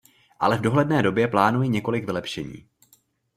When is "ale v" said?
0.39-0.61